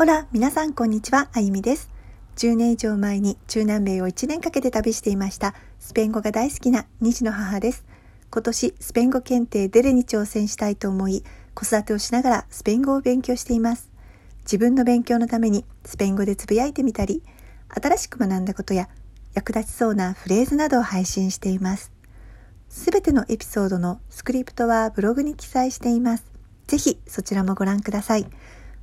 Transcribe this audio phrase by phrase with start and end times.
[0.00, 1.90] ほら、皆さんこんにちは、あゆみです。
[2.36, 7.84] 10年以上前に中南米を1年かけて旅していましたスペイン語が大好きな2児の母です。
[8.30, 11.22] 今年スペイン語検定デレに挑戦したいと思い、
[11.52, 13.90] 子育てをしながらスペイン語を勉強しています。
[14.44, 17.22] 自分の勉強のためにスペイン語でつぶやいてみたり、
[17.68, 18.88] 新しく学んだことや
[19.34, 21.92] 役立ちそうなフレーズなどを配信しています。
[22.70, 26.24] すべてのエピソードのスクリプトはブログに記載しています。
[26.68, 28.26] ぜひそちらもご覧ください。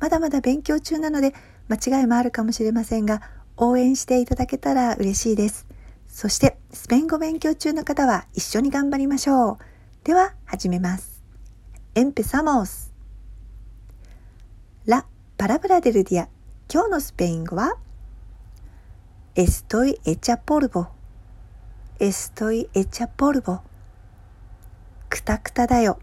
[0.00, 1.34] まだまだ勉強中なので
[1.68, 3.22] 間違いもあるかもしれませんが
[3.56, 5.66] 応援していただけたら嬉しいです。
[6.06, 9.58] そしてスペイン語勉強中の方は一緒に頑張りましょう。
[10.04, 11.22] では始めます。
[11.94, 12.90] Empezamos!
[14.86, 15.04] La
[15.36, 16.28] palabra del día
[16.72, 17.76] 今日のスペイン語は
[19.34, 20.86] Estoy hecha polvo
[21.98, 23.60] Estoy hecha polvo
[25.10, 25.98] くたくただよ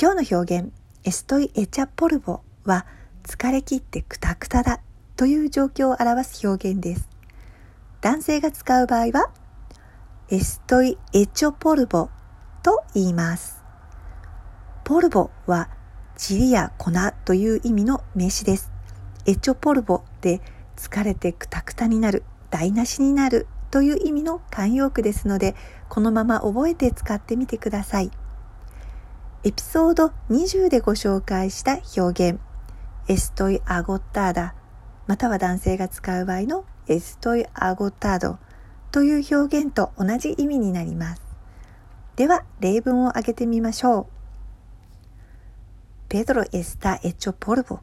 [0.00, 2.86] 今日の表現エストイエチャポルボは
[3.24, 4.80] 疲れ切ってクタクタだ
[5.16, 7.08] という状況を表す表現です。
[8.00, 9.32] 男性が使う場合は
[10.28, 12.08] エストイエチョポルボ
[12.62, 13.62] と言います。
[14.84, 15.70] ポルボは
[16.16, 16.92] 塵や粉
[17.24, 18.70] という意味の名詞です。
[19.26, 20.40] エチョポルボで
[20.76, 25.56] 疲れてクタクタになる、台無しになるという意味の慣用句ですので、
[25.88, 28.12] このまま覚えて使ってみてください。
[29.44, 32.40] エピソード20でご紹介した表現、
[33.08, 34.54] エストイアゴッターダ、
[35.08, 38.38] または男性が使う場合のエストイアゴッタード
[38.92, 41.22] という表現と同じ意味になります。
[42.14, 44.06] では、例文を挙げてみましょう。
[46.08, 47.80] Pedro está hecho polvo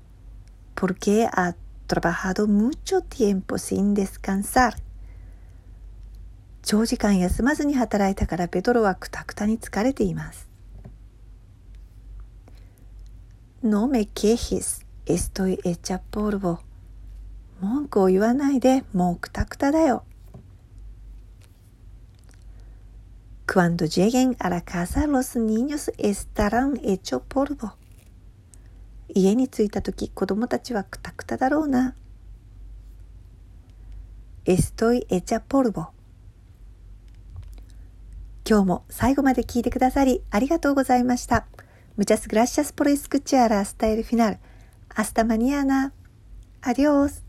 [0.76, 1.56] porque ha
[1.88, 4.78] trabajado mucho tiempo sin descansar.
[6.62, 10.49] 長時間休まずに働いたからペドロはくたくたに疲れています。
[13.62, 16.60] No me quejes, estoy hecha polvo.
[17.60, 20.06] 文句を言わないでもうくたくただよ。
[23.46, 27.72] Cuando lleguen a la casa los niños estarán hecho polvo.
[29.10, 31.96] 家に着いた時子供たちはくたくただろうな。
[34.46, 35.88] Estoy hecha polvo.
[38.48, 41.46] 今日も最後まで聞いてくださりありがとうございました。
[42.00, 44.40] Muchas gracias por escuchar hasta el final.
[44.96, 45.92] Hasta mañana.
[46.62, 47.24] Adiós.